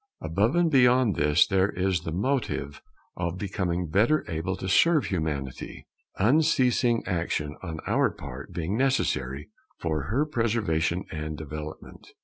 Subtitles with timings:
[0.19, 2.81] Above and beyond this there is the motive
[3.15, 5.85] of becoming better able to serve Humanity;
[6.17, 12.13] unceasing action on our part being necessary for her preservation and development.